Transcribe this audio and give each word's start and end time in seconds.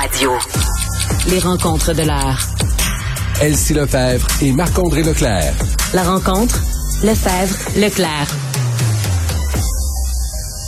Radio. 0.00 0.32
Les 1.28 1.40
rencontres 1.40 1.92
de 1.92 2.02
l'art. 2.02 2.48
Elsie 3.42 3.74
Lefebvre 3.74 4.26
et 4.40 4.50
Marc-André 4.50 5.02
Leclerc. 5.02 5.52
La 5.92 6.02
rencontre, 6.04 6.58
Lefebvre, 7.04 7.54
Leclerc. 7.76 8.28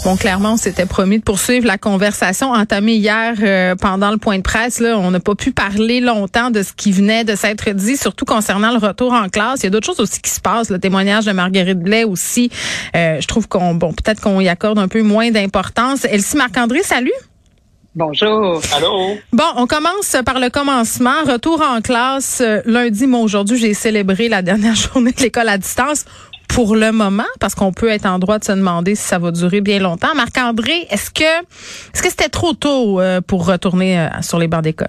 Bon, 0.05 0.17
clairement, 0.17 0.55
on 0.55 0.57
s'était 0.59 0.85
promis 0.85 1.19
de 1.19 1.23
poursuivre 1.23 1.67
la 1.67 1.79
conversation 1.79 2.51
entamée 2.51 2.97
hier 2.97 3.35
euh, 3.43 3.75
pendant 3.75 4.11
le 4.11 4.19
point 4.19 4.37
de 4.37 4.43
presse. 4.43 4.81
Là, 4.81 4.99
on 4.99 5.11
n'a 5.11 5.21
pas 5.21 5.35
pu 5.35 5.53
parler 5.53 6.01
longtemps 6.01 6.51
de 6.51 6.63
ce 6.63 6.75
qui 6.75 6.93
venait 6.93 7.25
de 7.25 7.35
s'être 7.35 7.71
dit, 7.71 7.97
surtout 7.97 8.27
concernant 8.27 8.71
le 8.71 8.87
retour 8.87 9.15
en 9.15 9.31
classe. 9.31 9.61
Il 9.61 9.65
y 9.65 9.67
a 9.69 9.71
d'autres 9.71 9.87
choses 9.87 10.01
aussi 10.01 10.21
qui 10.21 10.31
se 10.31 10.41
passent. 10.41 10.69
Le 10.69 10.79
témoignage 10.79 11.25
de 11.25 11.33
Marguerite 11.33 11.79
Blais 11.79 12.05
aussi. 12.05 12.51
Euh, 12.95 13.19
je 13.19 13.27
trouve 13.27 13.49
qu'on, 13.49 13.75
bon, 13.77 13.95
peut-être 13.95 14.21
qu'on 14.21 14.41
y 14.41 14.49
accorde 14.51 14.79
un 14.79 14.89
peu 14.89 15.03
moins 15.03 15.31
d'importance. 15.31 16.05
Elsie 16.05 16.37
Marc-André, 16.37 16.83
salut. 16.83 17.13
Bonjour. 17.95 18.63
Allô? 18.75 19.19
Bon, 19.35 19.45
on 19.57 19.67
commence 19.67 20.17
par 20.25 20.41
le 20.41 20.49
commencement. 20.49 21.25
Retour 21.27 21.61
en 21.61 21.83
classe 21.83 22.41
euh, 22.41 22.63
lundi. 22.65 23.07
Moi, 23.07 23.21
aujourd'hui, 23.21 23.59
j'ai 23.59 23.75
célébré 23.75 24.31
la 24.31 24.41
dernière 24.41 24.75
journée 24.95 25.13
de 25.13 25.21
l'école 25.21 25.51
à 25.51 25.59
distance 25.59 26.07
pour 26.49 26.75
le 26.75 26.91
moment, 26.91 27.29
parce 27.39 27.55
qu'on 27.55 27.73
peut 27.73 27.91
être 27.91 28.07
en 28.07 28.19
droit 28.19 28.39
de 28.39 28.45
se 28.45 28.53
demander 28.53 28.95
si 28.95 29.03
ça 29.03 29.19
va 29.19 29.31
durer 29.31 29.61
bien 29.61 29.79
longtemps. 29.79 30.15
Marc-André, 30.15 30.87
est-ce 30.89 31.11
que 31.11 31.23
est-ce 31.23 32.03
que 32.03 32.09
c'était 32.09 32.31
trop 32.31 32.55
tôt 32.55 32.99
euh, 32.99 33.21
pour 33.21 33.47
retourner 33.47 33.99
euh, 33.99 34.09
sur 34.23 34.39
les 34.39 34.49
bancs 34.49 34.63
d'école? 34.63 34.89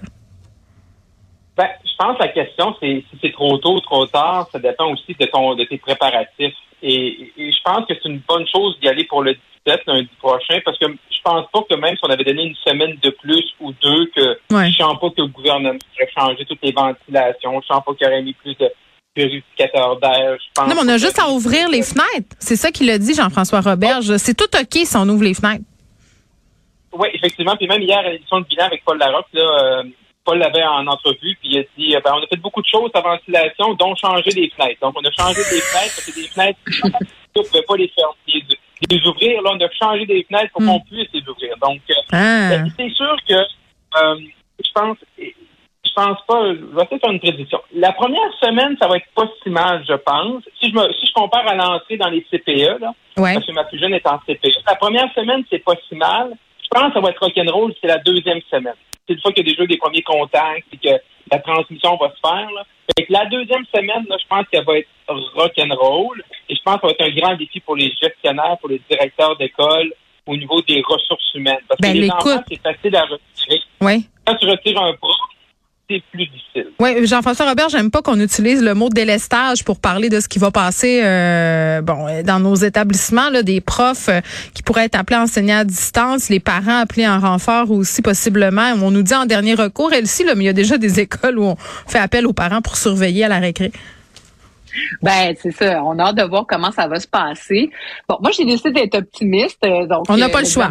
Ben, 1.58 1.68
je 1.84 1.92
pense 1.98 2.16
que 2.16 2.22
la 2.22 2.28
question, 2.28 2.74
c'est 2.80 3.04
si 3.10 3.18
c'est 3.20 3.32
trop 3.32 3.58
tôt 3.58 3.74
ou 3.74 3.80
trop 3.80 4.06
tard, 4.06 4.48
ça 4.50 4.58
dépend 4.58 4.90
aussi 4.90 5.14
de 5.18 5.26
ton 5.26 5.54
de 5.54 5.64
tes 5.64 5.76
préparatifs. 5.76 6.54
Et, 6.82 7.32
et 7.36 7.52
je 7.52 7.58
pense 7.62 7.86
que 7.86 7.92
c'est 7.94 8.08
une 8.08 8.22
bonne 8.26 8.46
chose 8.46 8.78
d'y 8.80 8.88
aller 8.88 9.04
pour 9.04 9.22
le 9.22 9.36
17 9.66 9.82
lundi 9.86 10.08
prochain, 10.18 10.60
parce 10.64 10.78
que 10.78 10.86
je 10.86 11.18
pense 11.24 11.46
pas 11.52 11.60
que 11.68 11.74
même 11.76 11.94
si 11.96 12.00
on 12.02 12.10
avait 12.10 12.24
donné 12.24 12.42
une 12.44 12.54
semaine 12.56 12.96
de 13.02 13.10
plus 13.10 13.44
ou 13.60 13.72
deux, 13.72 14.06
que 14.14 14.38
Ouais. 14.54 14.70
je 14.70 14.76
sens 14.76 14.98
pas 15.00 15.08
que 15.10 15.22
le 15.22 15.26
gouvernement 15.28 15.78
aurait 15.96 16.10
changé 16.16 16.44
toutes 16.44 16.62
les 16.62 16.72
ventilations, 16.72 17.60
je 17.62 17.66
sens 17.66 17.82
pas 17.84 17.94
qu'il 17.94 18.06
aurait 18.06 18.22
mis 18.22 18.34
plus 18.34 18.54
de 18.56 18.70
purificateurs 19.14 19.96
d'air. 20.00 20.36
Je 20.38 20.46
pense 20.54 20.68
Non, 20.68 20.74
mais 20.74 20.90
on 20.90 20.94
a 20.94 20.98
juste 20.98 21.18
à 21.18 21.28
ouvrir 21.28 21.68
les 21.68 21.82
fenêtres. 21.82 22.34
C'est 22.38 22.56
ça 22.56 22.70
qu'il 22.70 22.90
a 22.90 22.98
dit, 22.98 23.14
Jean-François 23.14 23.60
Roberge. 23.60 24.16
C'est 24.16 24.34
tout 24.34 24.50
OK 24.58 24.72
si 24.84 24.96
on 24.96 25.08
ouvre 25.08 25.22
les 25.24 25.34
fenêtres. 25.34 25.64
Oui, 26.92 27.08
effectivement. 27.14 27.56
Puis 27.56 27.66
même 27.66 27.82
hier, 27.82 27.98
à 27.98 28.10
l'édition 28.10 28.40
de 28.40 28.46
bilan 28.46 28.66
avec 28.66 28.84
Paul 28.84 28.98
Larocque, 28.98 29.26
là, 29.32 29.42
euh, 29.42 29.82
Paul 30.24 30.38
l'avait 30.38 30.62
en 30.64 30.86
entrevue, 30.86 31.36
puis 31.40 31.48
il 31.50 31.58
a 31.58 31.62
dit 31.76 31.94
euh, 31.96 32.00
ben, 32.04 32.12
on 32.14 32.22
a 32.22 32.26
fait 32.26 32.36
beaucoup 32.40 32.62
de 32.62 32.66
choses 32.66 32.90
à 32.94 33.00
ventilation, 33.00 33.74
dont 33.74 33.94
changer 33.96 34.30
les 34.30 34.50
fenêtres. 34.50 34.80
Donc, 34.80 34.94
on 34.96 35.04
a 35.04 35.10
changé 35.10 35.40
des 35.50 35.60
fenêtres, 35.60 35.94
parce 35.94 36.06
que 36.06 36.14
des 36.20 36.28
fenêtres, 36.28 36.58
on 37.36 37.40
ne 37.40 37.44
pouvait 37.46 37.62
pas 37.62 37.76
les 37.76 37.88
faire 37.88 38.08
les, 38.80 38.96
les 38.98 39.06
ouvrir. 39.06 39.42
Là, 39.42 39.50
on 39.54 39.60
a 39.64 39.68
changé 39.70 40.06
des 40.06 40.24
fenêtres 40.28 40.52
pour 40.52 40.62
Mm. 40.62 40.66
qu'on 40.66 40.80
puisse 40.80 41.08
les 41.12 41.28
ouvrir. 41.28 41.54
Donc, 41.62 41.80
euh, 41.90 41.94
Ah. 42.12 42.48
ben, 42.50 42.72
c'est 42.76 42.90
sûr 42.90 43.16
que 43.28 43.34
euh, 43.34 44.16
je 44.64 44.70
pense 44.74 44.96
je 45.86 46.02
pense 46.02 46.18
pas, 46.26 46.46
je 46.48 46.58
vais 46.74 46.82
essayer 46.82 46.96
de 46.96 47.00
faire 47.02 47.10
une 47.12 47.20
prédiction. 47.20 47.60
La 47.72 47.92
première 47.92 48.32
semaine, 48.42 48.76
ça 48.80 48.88
va 48.88 48.96
être 48.96 49.06
pas 49.14 49.28
si 49.42 49.48
mal, 49.50 49.84
je 49.88 49.94
pense. 49.94 50.42
Si 50.60 50.68
je 50.70 50.74
me 50.74 50.92
si 50.94 51.06
je 51.06 51.12
compare 51.12 51.46
à 51.46 51.54
l'entrée 51.54 51.96
dans 51.96 52.08
les 52.08 52.26
CPE, 52.32 52.80
là, 52.80 52.92
Ouais. 53.16 53.34
parce 53.34 53.46
que 53.46 53.52
ma 53.52 53.62
plus 53.62 53.78
jeune 53.78 53.94
est 53.94 54.04
en 54.06 54.18
CPE. 54.26 54.58
La 54.66 54.74
première 54.74 55.12
semaine, 55.14 55.44
c'est 55.48 55.60
pas 55.62 55.74
si 55.88 55.94
mal. 55.94 56.32
Je 56.60 56.66
pense 56.68 56.88
que 56.88 56.94
ça 56.94 57.00
va 57.00 57.10
être 57.10 57.20
rock'n'roll, 57.22 57.72
c'est 57.80 57.86
la 57.86 57.98
deuxième 57.98 58.40
semaine. 58.50 58.74
C'est 59.06 59.14
une 59.14 59.20
fois 59.20 59.32
qu'il 59.32 59.46
y 59.46 59.48
a 59.48 59.52
déjà 59.52 59.64
eu 59.64 59.66
des 59.66 59.76
premiers 59.76 60.02
contacts 60.02 60.66
et 60.72 60.76
que 60.78 61.00
la 61.30 61.38
transmission 61.40 61.96
va 61.96 62.10
se 62.10 62.20
faire. 62.20 62.50
Là. 62.52 62.64
Fait 62.96 63.04
que 63.06 63.12
la 63.12 63.26
deuxième 63.26 63.64
semaine, 63.74 64.04
là, 64.08 64.16
je 64.20 64.26
pense 64.28 64.46
qu'elle 64.50 64.64
va 64.64 64.78
être 64.78 64.88
rock'n'roll. 65.08 66.22
Et 66.48 66.54
je 66.54 66.60
pense 66.62 66.76
que 66.76 66.80
ça 66.82 66.86
va 66.86 66.92
être 66.92 67.00
un 67.02 67.20
grand 67.20 67.36
défi 67.36 67.60
pour 67.60 67.76
les 67.76 67.92
gestionnaires, 68.00 68.56
pour 68.60 68.68
les 68.70 68.80
directeurs 68.88 69.36
d'école, 69.36 69.92
au 70.26 70.36
niveau 70.36 70.60
des 70.62 70.82
ressources 70.86 71.34
humaines. 71.34 71.58
Parce 71.68 71.80
Ben, 71.80 71.92
que 71.92 71.94
les 71.98 72.00
l'écoute. 72.04 72.26
enfants, 72.32 72.42
c'est 72.48 72.60
facile 72.62 72.96
à 72.96 73.02
retirer. 73.02 73.60
Oui. 73.80 74.06
Quand 74.26 74.36
tu 74.36 74.46
retires 74.46 74.80
un 74.82 74.92
prof, 74.94 75.16
c'est 75.88 76.02
plus 76.10 76.26
difficile. 76.26 76.66
Oui, 76.80 77.06
Jean-François 77.06 77.48
Robert, 77.48 77.68
j'aime 77.68 77.90
pas 77.90 78.00
qu'on 78.00 78.18
utilise 78.18 78.62
le 78.62 78.74
mot 78.74 78.88
délestage 78.88 79.64
pour 79.64 79.78
parler 79.78 80.08
de 80.08 80.20
ce 80.20 80.28
qui 80.28 80.38
va 80.38 80.50
passer 80.50 81.02
euh, 81.04 81.82
bon 81.82 82.22
dans 82.24 82.40
nos 82.40 82.54
établissements, 82.54 83.30
là, 83.30 83.42
des 83.42 83.60
profs 83.60 84.08
euh, 84.08 84.20
qui 84.54 84.62
pourraient 84.62 84.86
être 84.86 84.98
appelés 84.98 85.16
à 85.16 85.22
enseigner 85.22 85.52
à 85.52 85.64
distance, 85.64 86.28
les 86.30 86.40
parents 86.40 86.78
appelés 86.78 87.06
en 87.06 87.20
renfort 87.20 87.70
aussi 87.70 88.02
possiblement. 88.02 88.72
On 88.82 88.90
nous 88.90 89.02
dit 89.02 89.14
en 89.14 89.26
dernier 89.26 89.54
recours, 89.54 89.92
elle 89.92 90.04
aussi, 90.04 90.24
là, 90.24 90.34
mais 90.34 90.44
il 90.44 90.46
y 90.46 90.50
a 90.50 90.54
déjà 90.54 90.78
des 90.78 91.00
écoles 91.00 91.38
où 91.38 91.44
on 91.44 91.56
fait 91.86 91.98
appel 91.98 92.26
aux 92.26 92.32
parents 92.32 92.62
pour 92.62 92.76
surveiller 92.76 93.24
à 93.24 93.28
la 93.28 93.38
récré. 93.38 93.72
Ben, 95.02 95.34
c'est 95.40 95.50
ça. 95.52 95.82
On 95.84 95.98
a 95.98 96.04
hâte 96.04 96.16
de 96.16 96.22
voir 96.24 96.46
comment 96.48 96.70
ça 96.70 96.86
va 96.88 96.98
se 97.00 97.06
passer. 97.08 97.70
Bon, 98.08 98.16
moi, 98.20 98.30
j'ai 98.36 98.44
décidé 98.44 98.72
d'être 98.72 98.96
optimiste. 98.96 99.58
euh, 99.64 99.86
Donc, 99.86 100.04
On 100.08 100.16
n'a 100.16 100.26
euh, 100.26 100.28
pas 100.28 100.40
le 100.40 100.46
choix. 100.46 100.68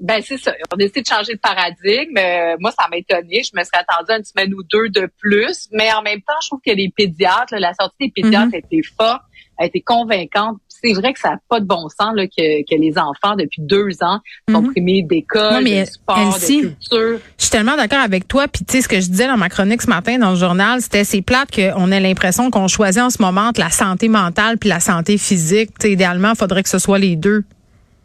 Ben, 0.00 0.20
c'est 0.22 0.36
ça. 0.38 0.52
On 0.70 0.74
a 0.74 0.78
décidé 0.78 1.02
de 1.02 1.06
changer 1.06 1.34
de 1.34 1.38
paradigme. 1.40 2.16
Euh, 2.18 2.56
moi, 2.60 2.70
ça 2.78 2.86
m'a 2.90 2.96
étonné. 2.96 3.42
Je 3.42 3.50
me 3.58 3.62
serais 3.64 3.78
attendue 3.86 4.12
à 4.12 4.16
une 4.18 4.24
semaine 4.24 4.52
ou 4.54 4.62
deux 4.62 4.88
de 4.88 5.08
plus. 5.18 5.68
Mais 5.72 5.92
en 5.92 6.02
même 6.02 6.20
temps, 6.20 6.34
je 6.42 6.48
trouve 6.48 6.60
que 6.64 6.72
les 6.72 6.90
pédiatres, 6.94 7.52
là, 7.52 7.58
la 7.60 7.74
sortie 7.74 7.94
des 8.14 8.22
pédiatres 8.22 8.46
Mhm. 8.48 8.54
a 8.54 8.58
été 8.58 8.80
forte, 8.82 9.22
a 9.58 9.66
été 9.66 9.80
convaincante. 9.80 10.58
C'est 10.82 10.92
vrai 10.92 11.12
que 11.12 11.18
ça 11.20 11.30
n'a 11.30 11.38
pas 11.48 11.60
de 11.60 11.64
bon 11.66 11.88
sens 11.88 12.14
là, 12.14 12.26
que, 12.26 12.62
que 12.62 12.80
les 12.80 12.96
enfants, 12.98 13.34
depuis 13.36 13.60
deux 13.62 13.88
ans, 14.02 14.20
sont 14.50 14.62
Mhm. 14.62 14.70
primés 14.72 15.02
d'école, 15.02 15.64
de 15.64 15.84
sport, 15.84 16.18
Elsie, 16.18 16.62
de 16.62 16.66
culture. 16.68 17.18
Je 17.36 17.42
suis 17.42 17.50
tellement 17.50 17.76
d'accord 17.76 18.00
avec 18.00 18.28
toi. 18.28 18.46
Puis 18.48 18.64
tu 18.64 18.76
sais 18.76 18.82
ce 18.82 18.88
que 18.88 19.00
je 19.00 19.08
disais 19.08 19.26
dans 19.26 19.36
ma 19.36 19.48
chronique 19.48 19.82
ce 19.82 19.88
matin 19.88 20.18
dans 20.18 20.30
le 20.30 20.36
journal, 20.36 20.80
c'était 20.80 21.04
c'est 21.04 21.22
plate 21.22 21.48
qu'on 21.54 21.90
ait 21.92 22.00
l'impression 22.00 22.50
qu'on 22.50 22.68
choisit 22.68 23.02
en 23.02 23.10
ce 23.10 23.20
moment 23.22 23.48
entre 23.48 23.60
la 23.60 23.70
santé 23.70 24.08
mentale 24.08 24.58
puis 24.58 24.68
la 24.68 24.80
santé 24.80 25.18
physique. 25.18 25.70
Idéalement, 25.84 26.30
il 26.30 26.36
faudrait 26.38 26.62
que 26.62 26.68
ce 26.68 26.78
soit 26.78 26.98
les 26.98 27.16
deux. 27.16 27.44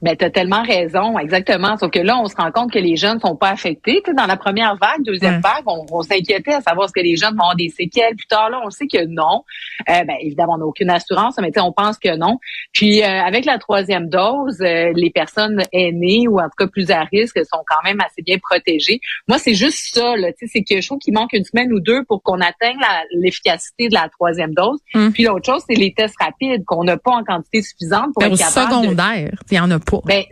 Ben, 0.03 0.17
tu 0.17 0.25
as 0.25 0.29
tellement 0.29 0.63
raison, 0.63 1.17
exactement. 1.17 1.77
Sauf 1.77 1.89
que 1.89 1.99
là, 1.99 2.19
on 2.19 2.27
se 2.27 2.35
rend 2.35 2.51
compte 2.51 2.73
que 2.73 2.79
les 2.79 2.97
jeunes 2.97 3.21
sont 3.21 3.37
pas 3.37 3.51
affectés. 3.51 4.01
Tu 4.03 4.11
sais, 4.11 4.13
dans 4.13 4.25
la 4.25 4.35
première 4.35 4.75
vague, 4.75 5.01
deuxième 5.05 5.39
vague, 5.39 5.63
on, 5.65 5.85
on 5.89 6.01
s'inquiétait 6.01 6.55
à 6.55 6.61
savoir 6.61 6.85
est-ce 6.85 6.93
que 6.93 6.99
les 6.99 7.15
jeunes 7.15 7.35
vont 7.35 7.43
avoir 7.43 7.55
des 7.55 7.69
séquelles. 7.69 8.13
Plus 8.17 8.27
tard, 8.27 8.49
là, 8.49 8.59
on 8.65 8.69
sait 8.69 8.87
que 8.87 9.05
non. 9.05 9.45
Euh, 9.89 10.03
ben, 10.03 10.15
évidemment, 10.19 10.55
on 10.55 10.57
n'a 10.57 10.65
aucune 10.65 10.89
assurance, 10.89 11.35
mais 11.41 11.57
on 11.57 11.71
pense 11.71 11.97
que 11.97 12.17
non. 12.17 12.37
Puis, 12.73 13.01
euh, 13.01 13.05
avec 13.05 13.45
la 13.45 13.57
troisième 13.59 14.09
dose, 14.09 14.59
euh, 14.59 14.91
les 14.93 15.09
personnes 15.09 15.63
aînées 15.71 16.27
ou 16.27 16.37
en 16.37 16.45
tout 16.45 16.57
cas 16.57 16.67
plus 16.67 16.91
à 16.91 17.03
risque 17.03 17.39
sont 17.45 17.63
quand 17.65 17.81
même 17.85 18.01
assez 18.01 18.21
bien 18.23 18.39
protégées. 18.39 18.99
Moi, 19.29 19.37
c'est 19.37 19.53
juste 19.53 19.93
ça, 19.93 20.17
là. 20.17 20.33
Tu 20.33 20.47
sais, 20.47 20.51
c'est 20.53 20.63
que 20.63 20.81
je 20.81 20.85
trouve 20.85 20.99
qu'il 20.99 21.13
manque 21.13 21.31
une 21.31 21.45
semaine 21.45 21.71
ou 21.71 21.79
deux 21.79 22.03
pour 22.03 22.21
qu'on 22.23 22.41
atteigne 22.41 22.77
l'efficacité 23.13 23.87
de 23.87 23.93
la 23.93 24.09
troisième 24.09 24.53
dose. 24.53 24.79
Hum. 24.95 25.13
Puis 25.13 25.23
l'autre 25.23 25.45
chose, 25.45 25.63
c'est 25.65 25.77
les 25.77 25.93
tests 25.93 26.15
rapides 26.19 26.65
qu'on 26.65 26.83
n'a 26.83 26.97
pas 26.97 27.11
en 27.11 27.23
quantité 27.23 27.61
suffisante 27.61 28.13
pour 28.13 28.23
être 28.23 28.37
capable 28.37 28.69
de 28.69 28.87
secondaire, 28.87 29.31
il 29.49 29.57
y 29.57 29.59
en 29.61 29.71
a 29.71 29.79
pas. 29.79 29.92
Ben, 30.05 30.23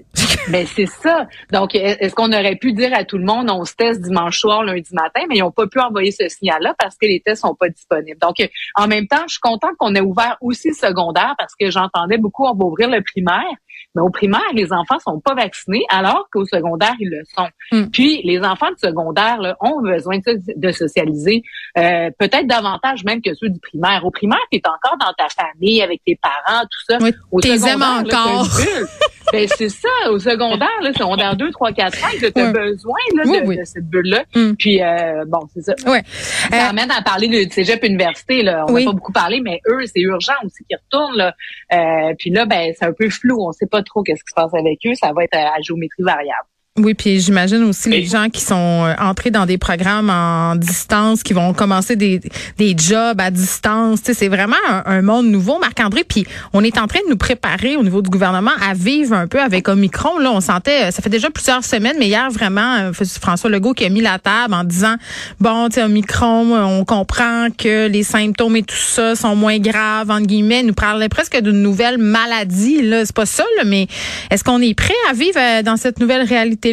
ben 0.49 0.65
c'est 0.65 0.85
ça. 0.85 1.27
Donc, 1.51 1.75
est-ce 1.75 2.15
qu'on 2.15 2.31
aurait 2.31 2.55
pu 2.55 2.73
dire 2.73 2.91
à 2.93 3.03
tout 3.03 3.17
le 3.17 3.25
monde, 3.25 3.49
on 3.49 3.65
se 3.65 3.75
teste 3.75 4.01
dimanche 4.01 4.39
soir, 4.39 4.63
lundi 4.63 4.93
matin, 4.93 5.21
mais 5.29 5.35
ils 5.37 5.41
n'ont 5.41 5.51
pas 5.51 5.67
pu 5.67 5.79
envoyer 5.79 6.11
ce 6.11 6.27
signal-là 6.27 6.73
parce 6.77 6.95
que 6.95 7.05
les 7.05 7.21
tests 7.21 7.41
sont 7.41 7.55
pas 7.55 7.69
disponibles. 7.69 8.19
Donc, 8.19 8.35
en 8.75 8.87
même 8.87 9.07
temps, 9.07 9.23
je 9.27 9.33
suis 9.33 9.39
contente 9.39 9.71
qu'on 9.77 9.95
ait 9.95 10.01
ouvert 10.01 10.37
aussi 10.41 10.69
le 10.69 10.73
secondaire 10.73 11.35
parce 11.37 11.53
que 11.59 11.69
j'entendais 11.69 12.17
beaucoup, 12.17 12.45
on 12.45 12.55
va 12.55 12.65
ouvrir 12.65 12.89
le 12.89 13.01
primaire. 13.01 13.55
Mais 13.95 14.01
au 14.01 14.09
primaire, 14.09 14.41
les 14.53 14.71
enfants 14.71 14.99
sont 14.99 15.19
pas 15.19 15.33
vaccinés, 15.33 15.83
alors 15.89 16.27
qu'au 16.31 16.45
secondaire, 16.45 16.93
ils 16.99 17.09
le 17.09 17.23
sont. 17.35 17.49
Mm. 17.71 17.89
Puis, 17.91 18.21
les 18.23 18.39
enfants 18.39 18.69
du 18.69 18.77
secondaire 18.77 19.39
là, 19.39 19.57
ont 19.59 19.81
besoin 19.81 20.19
de, 20.19 20.39
de 20.55 20.71
socialiser, 20.71 21.43
euh, 21.77 22.09
peut-être 22.17 22.47
davantage 22.47 23.03
même 23.03 23.21
que 23.21 23.33
ceux 23.33 23.49
du 23.49 23.59
primaire. 23.59 24.05
Au 24.05 24.11
primaire, 24.11 24.39
tu 24.51 24.57
es 24.57 24.61
encore 24.65 24.97
dans 24.97 25.13
ta 25.17 25.27
famille, 25.29 25.81
avec 25.81 26.01
tes 26.05 26.17
parents, 26.21 26.61
tout 26.63 26.85
ça. 26.87 26.97
Oui, 27.01 27.11
Au 27.31 27.41
secondaire, 27.41 27.77
là, 27.77 28.01
encore. 28.01 28.47
Ben, 29.31 29.47
c'est 29.57 29.69
ça, 29.69 29.89
au 30.09 30.19
secondaire, 30.19 30.69
là, 30.81 30.91
secondaire 30.93 31.35
2, 31.35 31.51
3, 31.51 31.71
4, 31.71 31.95
5, 31.95 32.11
tu 32.19 32.25
as 32.41 32.51
besoin 32.51 32.99
là, 33.15 33.23
de, 33.23 33.59
de, 33.59 33.63
cette 33.63 33.87
bulle-là. 33.89 34.23
Mm. 34.35 34.53
Puis, 34.53 34.81
euh, 34.81 35.23
bon, 35.27 35.39
c'est 35.53 35.61
ça. 35.61 35.73
Ouais. 35.89 36.03
Ça 36.05 36.55
euh, 36.55 36.69
amène 36.69 36.91
à 36.91 37.01
parler 37.01 37.27
de 37.27 37.51
cégep 37.51 37.83
université. 37.83 38.43
Là. 38.43 38.65
On 38.67 38.73
n'a 38.73 38.85
pas 38.85 38.91
beaucoup 38.91 39.13
parlé, 39.13 39.41
mais 39.41 39.61
eux, 39.67 39.85
c'est 39.85 40.01
urgent 40.01 40.33
aussi 40.45 40.63
qu'ils 40.65 40.77
retournent. 40.77 41.17
Là. 41.17 41.35
Euh, 41.73 42.13
puis 42.17 42.29
là, 42.29 42.45
ben, 42.45 42.73
c'est 42.77 42.85
un 42.85 42.93
peu 42.93 43.09
flou. 43.09 43.37
On 43.47 43.51
sait 43.51 43.67
pas 43.67 43.83
trop 43.83 44.03
qu'est-ce 44.03 44.23
qui 44.23 44.29
se 44.29 44.35
passe 44.35 44.53
avec 44.53 44.79
eux. 44.85 44.95
Ça 44.95 45.11
va 45.13 45.23
être 45.23 45.35
à 45.35 45.61
géométrie 45.61 46.03
variable. 46.03 46.50
Oui, 46.83 46.95
puis 46.95 47.19
j'imagine 47.19 47.63
aussi 47.63 47.89
les 47.89 48.05
gens 48.05 48.29
qui 48.29 48.41
sont 48.41 48.85
euh, 48.85 48.93
entrés 48.99 49.29
dans 49.29 49.45
des 49.45 49.59
programmes 49.59 50.09
en 50.09 50.55
distance, 50.55 51.21
qui 51.21 51.33
vont 51.33 51.53
commencer 51.53 51.95
des, 51.95 52.19
des 52.57 52.75
jobs 52.75 53.19
à 53.21 53.29
distance. 53.29 53.99
c'est 54.03 54.27
vraiment 54.27 54.55
un, 54.85 55.01
monde 55.01 55.27
nouveau, 55.27 55.59
Marc-André. 55.59 56.03
Puis 56.07 56.25
on 56.53 56.63
est 56.63 56.77
en 56.79 56.87
train 56.87 56.99
de 57.05 57.09
nous 57.09 57.17
préparer 57.17 57.75
au 57.75 57.83
niveau 57.83 58.01
du 58.01 58.09
gouvernement 58.09 58.51
à 58.67 58.73
vivre 58.73 59.13
un 59.13 59.27
peu 59.27 59.39
avec 59.39 59.67
Omicron. 59.67 60.17
Là, 60.17 60.31
on 60.31 60.41
sentait, 60.41 60.91
ça 60.91 61.01
fait 61.01 61.09
déjà 61.09 61.29
plusieurs 61.29 61.63
semaines, 61.63 61.97
mais 61.99 62.07
hier 62.07 62.29
vraiment, 62.31 62.77
euh, 62.77 62.91
François 63.21 63.49
Legault 63.49 63.73
qui 63.73 63.85
a 63.85 63.89
mis 63.89 64.01
la 64.01 64.17
table 64.17 64.53
en 64.53 64.63
disant 64.63 64.95
bon, 65.39 65.69
tu 65.69 65.81
Omicron, 65.81 66.55
on 66.55 66.85
comprend 66.85 67.47
que 67.55 67.87
les 67.87 68.03
symptômes 68.03 68.55
et 68.55 68.63
tout 68.63 68.75
ça 68.75 69.15
sont 69.15 69.35
moins 69.35 69.59
graves 69.59 70.09
entre 70.09 70.25
guillemets. 70.25 70.61
Il 70.61 70.67
nous 70.67 70.73
parlait 70.73 71.09
presque 71.09 71.39
d'une 71.41 71.61
nouvelle 71.61 71.99
maladie. 71.99 72.81
Là, 72.81 73.05
c'est 73.05 73.15
pas 73.15 73.25
ça, 73.27 73.43
mais 73.65 73.87
est-ce 74.31 74.43
qu'on 74.43 74.61
est 74.61 74.73
prêt 74.73 74.93
à 75.09 75.13
vivre 75.13 75.37
euh, 75.37 75.61
dans 75.61 75.77
cette 75.77 75.99
nouvelle 75.99 76.23
réalité? 76.23 76.70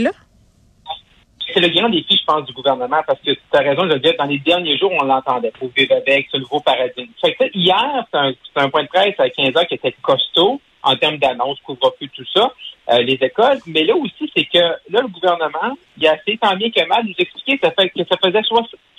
C'est 1.54 1.60
le 1.60 1.68
grand 1.68 1.88
défi, 1.88 2.18
je 2.18 2.24
pense, 2.26 2.44
du 2.44 2.52
gouvernement, 2.52 3.02
parce 3.06 3.20
que 3.20 3.30
tu 3.30 3.40
as 3.54 3.60
raison 3.60 3.84
de 3.84 3.94
le 3.94 4.00
dire, 4.00 4.12
dans 4.18 4.26
les 4.26 4.38
derniers 4.38 4.76
jours, 4.76 4.92
on 4.92 5.04
l'entendait 5.04 5.50
pour 5.52 5.70
vivre 5.74 5.94
avec 5.94 6.28
ce 6.30 6.36
nouveau 6.36 6.60
paradigme. 6.60 7.10
hier, 7.54 8.04
c'est 8.12 8.60
un, 8.60 8.68
point 8.68 8.82
de 8.82 8.88
presse 8.88 9.14
à 9.18 9.30
15 9.30 9.56
heures 9.56 9.66
qui 9.66 9.74
était 9.74 9.94
costaud 10.02 10.60
en 10.82 10.96
termes 10.96 11.16
d'annonces, 11.16 11.58
couvre-feu, 11.60 12.06
tout 12.14 12.24
ça, 12.34 12.52
euh, 12.90 12.98
les 12.98 13.14
écoles. 13.14 13.58
Mais 13.66 13.84
là 13.84 13.96
aussi, 13.96 14.30
c'est 14.36 14.44
que 14.44 14.58
là, 14.58 15.00
le 15.00 15.08
gouvernement, 15.08 15.76
il 15.96 16.06
a 16.06 16.12
assez 16.12 16.36
tant 16.36 16.54
bien 16.54 16.70
que 16.70 16.86
mal 16.86 17.04
nous 17.04 17.14
expliquer 17.18 17.58
que 17.58 17.66
ça, 17.66 17.72
fait, 17.72 17.88
que 17.90 18.04
ça 18.04 18.16
faisait 18.22 18.42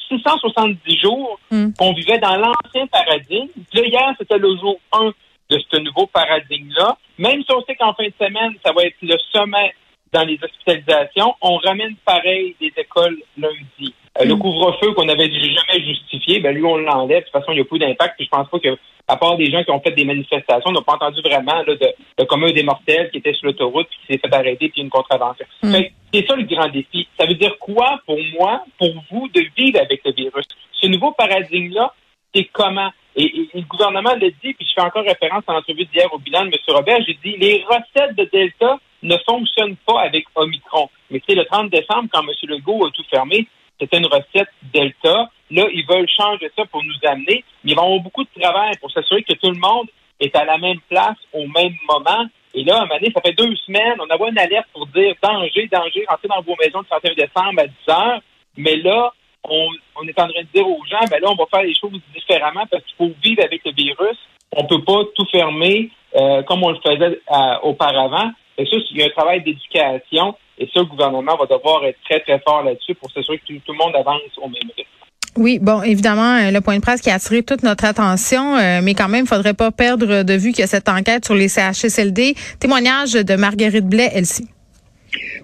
670 0.09 0.99
jours 0.99 1.39
hmm. 1.51 1.71
qu'on 1.77 1.93
vivait 1.93 2.17
dans 2.17 2.35
l'ancien 2.35 2.87
paradigme. 2.87 3.47
là, 3.73 3.85
hier, 3.85 4.13
c'était 4.17 4.39
le 4.39 4.57
jour 4.57 4.79
1 4.91 5.11
de 5.51 5.59
ce 5.71 5.77
nouveau 5.77 6.07
paradigme-là. 6.07 6.97
Même 7.17 7.43
si 7.43 7.51
on 7.51 7.63
sait 7.63 7.75
qu'en 7.75 7.93
fin 7.93 8.05
de 8.05 8.13
semaine, 8.19 8.53
ça 8.65 8.71
va 8.71 8.83
être 8.83 8.97
le 9.01 9.17
sommet 9.31 9.73
dans 10.11 10.23
les 10.23 10.39
hospitalisations, 10.41 11.35
on 11.41 11.57
ramène 11.57 11.95
pareil 12.05 12.55
des 12.59 12.73
écoles 12.77 13.17
lundi. 13.37 13.93
Euh, 14.19 14.25
le 14.25 14.35
mm. 14.35 14.39
couvre-feu 14.39 14.93
qu'on 14.93 15.07
avait 15.07 15.29
jamais 15.29 15.83
justifié, 15.85 16.39
ben 16.39 16.55
lui, 16.55 16.63
on 16.65 16.77
l'enlève. 16.77 17.19
De 17.19 17.23
toute 17.23 17.31
façon, 17.31 17.51
il 17.51 17.55
n'y 17.55 17.61
a 17.61 17.65
plus 17.65 17.79
d'impact. 17.79 18.15
Puis 18.17 18.25
je 18.25 18.29
pense 18.29 18.49
pas 18.49 18.59
que, 18.59 18.77
à 19.07 19.17
part 19.17 19.37
des 19.37 19.51
gens 19.51 19.63
qui 19.63 19.71
ont 19.71 19.79
fait 19.79 19.91
des 19.91 20.05
manifestations, 20.05 20.69
on 20.69 20.71
n'a 20.71 20.81
pas 20.81 20.93
entendu 20.93 21.21
vraiment 21.21 21.61
là, 21.61 21.75
de, 21.75 21.93
de 22.17 22.23
commun 22.25 22.51
des 22.51 22.63
mortels 22.63 23.09
qui 23.11 23.17
était 23.17 23.33
sur 23.33 23.47
l'autoroute 23.47 23.87
puis 23.89 23.99
qui 24.01 24.13
s'est 24.13 24.19
fait 24.19 24.33
arrêter 24.33 24.69
puis 24.69 24.81
une 24.81 24.89
contravention. 24.89 25.45
Mm. 25.63 25.75
C'est 26.13 26.27
ça 26.27 26.35
le 26.35 26.43
grand 26.43 26.69
défi. 26.69 27.07
Ça 27.19 27.25
veut 27.27 27.35
dire 27.35 27.57
quoi 27.59 27.99
pour 28.05 28.17
moi, 28.39 28.63
pour 28.77 28.93
vous, 29.11 29.27
de 29.29 29.43
vivre 29.55 29.79
avec 29.79 30.01
le 30.03 30.11
virus? 30.13 30.45
Ce 30.73 30.87
nouveau 30.87 31.11
paradigme-là, 31.11 31.93
c'est 32.33 32.45
comment? 32.45 32.89
Et, 33.15 33.49
le 33.53 33.61
gouvernement 33.61 34.11
l'a 34.13 34.29
dit, 34.29 34.53
puis 34.53 34.65
je 34.67 34.73
fais 34.73 34.81
encore 34.81 35.03
référence 35.03 35.43
à 35.47 35.53
l'entrevue 35.53 35.85
d'hier 35.85 36.11
au 36.13 36.19
bilan 36.19 36.45
de 36.45 36.47
M. 36.47 36.53
Robert, 36.69 36.99
j'ai 37.05 37.17
dit 37.23 37.37
les 37.37 37.63
recettes 37.67 38.15
de 38.15 38.29
Delta 38.31 38.79
ne 39.03 39.15
fonctionne 39.25 39.75
pas 39.85 40.01
avec 40.01 40.25
Omicron. 40.35 40.89
Mais 41.09 41.21
c'est 41.27 41.35
le 41.35 41.45
30 41.45 41.69
décembre, 41.69 42.09
quand 42.11 42.21
M. 42.21 42.29
Legault 42.43 42.85
a 42.85 42.91
tout 42.91 43.03
fermé, 43.09 43.47
c'était 43.79 43.97
une 43.97 44.07
recette 44.07 44.49
Delta. 44.73 45.29
Là, 45.51 45.67
ils 45.73 45.85
veulent 45.87 46.09
changer 46.09 46.51
ça 46.55 46.65
pour 46.65 46.83
nous 46.83 46.93
amener, 47.03 47.43
mais 47.63 47.71
ils 47.71 47.75
vont 47.75 47.83
avoir 47.83 47.99
beaucoup 48.01 48.23
de 48.23 48.41
travail 48.41 48.73
pour 48.79 48.91
s'assurer 48.91 49.23
que 49.23 49.33
tout 49.33 49.51
le 49.51 49.59
monde 49.59 49.87
est 50.19 50.35
à 50.35 50.45
la 50.45 50.57
même 50.57 50.79
place 50.89 51.17
au 51.33 51.47
même 51.47 51.73
moment. 51.87 52.25
Et 52.53 52.63
là, 52.63 52.75
à 52.75 52.77
un 52.79 52.85
moment 52.85 52.99
donné, 52.99 53.11
ça 53.13 53.21
fait 53.21 53.33
deux 53.33 53.55
semaines, 53.55 53.99
on 53.99 54.09
a 54.09 54.29
une 54.29 54.39
alerte 54.39 54.67
pour 54.73 54.85
dire 54.87 55.13
danger, 55.21 55.67
danger, 55.71 56.05
rentrez 56.07 56.27
dans 56.27 56.41
vos 56.41 56.55
maisons 56.59 56.79
le 56.79 56.85
31 56.85 57.13
décembre 57.13 57.61
à 57.61 57.67
10 57.67 57.73
heures. 57.89 58.21
Mais 58.57 58.75
là, 58.77 59.13
on, 59.43 60.03
est 60.07 60.19
en 60.19 60.27
train 60.27 60.41
de 60.41 60.47
dire 60.53 60.67
aux 60.67 60.83
gens, 60.85 61.05
ben 61.09 61.21
là, 61.21 61.29
on 61.29 61.35
va 61.35 61.45
faire 61.51 61.63
les 61.63 61.75
choses 61.75 61.99
différemment 62.13 62.65
parce 62.69 62.83
qu'il 62.83 62.95
faut 62.97 63.11
vivre 63.23 63.43
avec 63.43 63.61
le 63.65 63.71
virus. 63.71 64.17
On 64.51 64.65
peut 64.65 64.83
pas 64.83 65.03
tout 65.15 65.25
fermer 65.31 65.89
euh, 66.15 66.41
comme 66.43 66.63
on 66.63 66.71
le 66.71 66.79
faisait 66.83 67.19
euh, 67.31 67.59
auparavant. 67.63 68.31
Et 68.59 68.65
ça, 68.65 68.75
il 68.91 68.97
y 68.97 69.01
a 69.01 69.05
un 69.05 69.09
travail 69.09 69.41
d'éducation 69.41 70.35
et 70.59 70.69
ça, 70.73 70.81
le 70.81 70.85
gouvernement 70.85 71.37
va 71.37 71.45
devoir 71.45 71.85
être 71.85 71.97
très, 72.03 72.19
très 72.19 72.39
fort 72.39 72.63
là-dessus 72.63 72.93
pour 72.95 73.09
s'assurer 73.09 73.37
que 73.37 73.53
tout, 73.53 73.71
le 73.71 73.77
monde 73.77 73.95
avance 73.95 74.21
au 74.37 74.49
même 74.49 74.69
rythme. 74.75 74.89
Oui, 75.37 75.59
bon, 75.61 75.81
évidemment, 75.81 76.35
euh, 76.35 76.51
le 76.51 76.59
point 76.59 76.75
de 76.75 76.81
presse 76.81 76.99
qui 76.99 77.09
a 77.09 77.13
attiré 77.13 77.43
toute 77.43 77.63
notre 77.63 77.85
attention, 77.85 78.57
euh, 78.57 78.81
mais 78.83 78.93
quand 78.93 79.07
même, 79.07 79.23
il 79.23 79.27
faudrait 79.27 79.53
pas 79.53 79.71
perdre 79.71 80.23
de 80.23 80.33
vue 80.33 80.51
que 80.51 80.67
cette 80.67 80.89
enquête 80.89 81.23
sur 81.23 81.35
les 81.35 81.47
CHSLD, 81.47 82.35
témoignage 82.59 83.13
de 83.13 83.35
Marguerite 83.35 83.85
Blais, 83.85 84.09
elle-ci. 84.13 84.49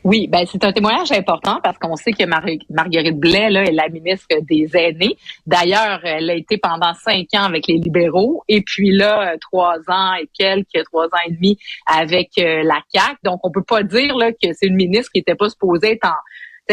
Oui, 0.04 0.28
ben 0.28 0.46
c'est 0.46 0.64
un 0.64 0.72
témoignage 0.72 1.12
important 1.12 1.60
parce 1.64 1.78
qu'on 1.78 1.96
sait 1.96 2.12
que 2.12 2.26
Marguerite 2.26 3.20
Blais 3.20 3.50
là, 3.50 3.64
est 3.64 3.72
la 3.72 3.90
ministre 3.90 4.28
des 4.42 4.70
aînés. 4.74 5.18
D'ailleurs, 5.46 6.02
elle 6.04 6.30
a 6.30 6.36
été 6.36 6.58
pendant 6.58 6.94
cinq 6.94 7.28
ans 7.36 7.44
avec 7.44 7.68
les 7.68 7.78
libéraux 7.78 8.44
et 8.48 8.62
puis 8.62 8.92
là 8.92 9.36
trois 9.40 9.78
ans 9.88 10.14
et 10.14 10.30
quelques, 10.38 10.86
trois 10.86 11.06
ans 11.06 11.24
et 11.28 11.32
demi 11.32 11.58
avec 11.86 12.30
euh, 12.38 12.64
la 12.64 12.82
CAC. 12.94 13.18
Donc 13.24 13.40
on 13.44 13.52
peut 13.52 13.64
pas 13.64 13.84
dire 13.84 14.16
là 14.16 14.32
que 14.32 14.54
c'est 14.54 14.68
une 14.68 14.76
ministre 14.76 15.12
qui 15.12 15.20
était 15.20 15.36
pas 15.36 15.50
supposée 15.50 15.94
être 15.94 16.06
en 16.06 16.16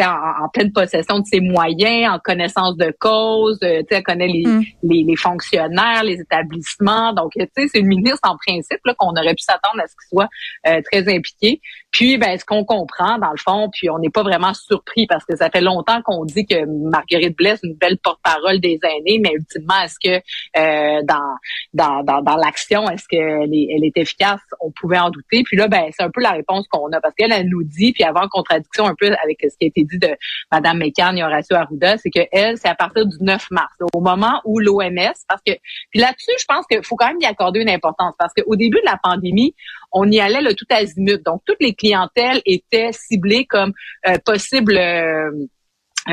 en, 0.00 0.49
pleine 0.53 0.73
possession 0.73 1.19
de 1.19 1.27
ses 1.27 1.41
moyens, 1.41 2.15
en 2.15 2.19
connaissance 2.19 2.77
de 2.77 2.94
cause, 2.99 3.59
euh, 3.62 3.83
elle 3.91 4.03
connaît 4.03 4.29
les, 4.29 4.47
mm. 4.47 4.62
les, 4.85 5.05
les, 5.05 5.17
fonctionnaires, 5.17 6.03
les 6.05 6.21
établissements. 6.21 7.12
Donc, 7.12 7.33
tu 7.35 7.43
sais, 7.56 7.69
c'est 7.69 7.81
une 7.81 7.89
ministre 7.89 8.21
en 8.23 8.37
principe 8.37 8.79
qu'on 8.97 9.11
aurait 9.11 9.35
pu 9.35 9.43
s'attendre 9.43 9.83
à 9.83 9.87
ce 9.87 9.94
qu'il 9.94 10.09
soit 10.09 10.29
euh, 10.67 10.81
très 10.91 11.15
impliqué. 11.15 11.61
Puis, 11.93 12.17
ben, 12.17 12.39
ce 12.39 12.44
qu'on 12.44 12.65
comprend, 12.65 13.19
dans 13.19 13.31
le 13.31 13.37
fond, 13.37 13.69
puis 13.71 13.91
on 13.91 13.99
n'est 13.99 14.11
pas 14.11 14.23
vraiment 14.23 14.55
surpris 14.55 15.06
parce 15.06 15.25
que 15.25 15.37
ça 15.37 15.50
fait 15.50 15.61
longtemps 15.61 16.00
qu'on 16.03 16.25
dit 16.25 16.47
que 16.47 16.65
Marguerite 16.91 17.37
Blais 17.37 17.56
une 17.62 17.75
belle 17.75 17.99
porte-parole 17.99 18.61
des 18.61 18.79
aînés, 18.83 19.21
mais 19.23 19.33
ultimement, 19.35 19.81
est-ce 19.85 19.99
que 20.03 20.17
euh, 20.56 21.03
dans, 21.05 21.35
dans, 21.75 22.03
dans, 22.03 22.23
dans 22.23 22.37
l'action, 22.37 22.89
est-ce 22.89 23.06
qu'elle 23.09 23.53
est, 23.53 23.69
elle 23.77 23.85
est 23.85 23.97
efficace? 23.97 24.41
On 24.61 24.71
pouvait 24.71 24.99
en 24.99 25.11
douter. 25.11 25.43
Puis 25.44 25.56
là, 25.56 25.69
ben, 25.69 25.85
c'est 25.91 26.03
un 26.03 26.11
peu 26.11 26.23
la 26.23 26.31
réponse 26.31 26.67
qu'on 26.69 26.91
a 26.93 27.00
parce 27.00 27.15
qu'elle, 27.15 27.33
elle 27.33 27.49
nous 27.49 27.62
dit, 27.62 27.93
puis 27.93 28.05
avant 28.05 28.27
contradiction 28.29 28.87
un 28.87 28.94
peu 28.94 29.15
avec 29.23 29.39
ce 29.43 29.56
qui 29.59 29.65
a 29.65 29.67
été 29.67 29.85
dit 29.85 29.99
de 29.99 30.17
Mme 30.50 30.79
McCann 30.79 31.19
et 31.19 31.23
Horacio 31.23 31.56
Arruda, 31.56 31.99
c'est 31.99 32.11
que 32.11 32.21
elle, 32.33 32.56
c'est 32.56 32.69
à 32.69 32.75
partir 32.75 33.06
du 33.06 33.17
9 33.21 33.50
mars, 33.50 33.75
au 33.93 34.00
moment 34.00 34.41
où 34.44 34.59
l'OMS, 34.59 35.12
parce 35.29 35.43
que, 35.47 35.53
puis 35.91 36.00
là-dessus, 36.00 36.33
je 36.39 36.44
pense 36.47 36.67
qu'il 36.67 36.83
faut 36.83 36.97
quand 36.97 37.09
même 37.09 37.21
y 37.21 37.27
accorder 37.27 37.61
une 37.61 37.71
importance, 37.71 38.15
parce 38.19 38.33
qu'au 38.33 38.56
début 38.56 38.81
de 38.81 38.87
la 38.87 38.99
pandémie, 39.03 39.55
on 39.93 40.11
y 40.11 40.21
allait 40.21 40.41
le 40.41 40.55
tout 40.55 40.67
azimut. 40.71 41.23
Donc, 41.25 41.43
toutes 41.44 41.61
les 41.61 41.75
clientèles 41.82 42.40
étaient 42.46 42.93
ciblées 42.93 43.46
comme 43.46 43.73
euh, 44.06 44.17
possibles 44.25 44.76
euh, 44.76 45.31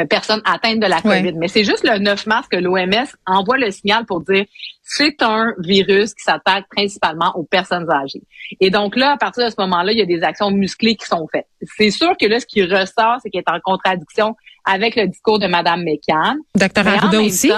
personnes 0.10 0.42
atteintes 0.46 0.80
de 0.80 0.86
la 0.86 1.02
COVID. 1.02 1.34
Mais 1.34 1.48
c'est 1.48 1.64
juste 1.64 1.84
le 1.84 1.98
9 1.98 2.26
mars 2.28 2.48
que 2.48 2.58
l'OMS 2.58 3.08
envoie 3.26 3.58
le 3.58 3.72
signal 3.72 4.06
pour 4.06 4.22
dire 4.22 4.46
c'est 4.84 5.22
un 5.22 5.54
virus 5.60 6.14
qui 6.14 6.24
s'attaque 6.24 6.66
principalement 6.70 7.32
aux 7.36 7.44
personnes 7.44 7.90
âgées. 7.90 8.22
Et 8.60 8.70
donc 8.70 8.96
là, 8.96 9.14
à 9.14 9.18
partir 9.18 9.46
de 9.46 9.50
ce 9.50 9.56
moment-là, 9.60 9.92
il 9.92 9.98
y 9.98 10.02
a 10.02 10.06
des 10.06 10.24
actions 10.24 10.52
musclées 10.52 10.96
qui 10.96 11.06
sont 11.06 11.28
faites. 11.32 11.48
C'est 11.78 11.92
sûr 11.92 12.16
que 12.20 12.26
là, 12.28 12.40
ce 12.40 12.46
qui 12.46 12.64
ressort, 12.64 13.18
c'est 13.22 13.30
qu'il 13.30 13.40
est 13.40 13.50
en 13.50 13.60
contradiction 13.64 14.36
avec 14.66 14.96
le 14.96 15.08
discours 15.08 15.40
de 15.40 15.48
Mme 15.48 15.84
McCann. 15.84 16.38
Docteur 16.56 16.88
Arruda 16.88 17.22
aussi? 17.22 17.52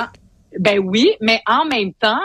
ben 0.60 0.80
oui, 0.80 1.12
mais 1.22 1.41
en 1.48 1.65
même 1.65 1.94
temps, 1.94 2.20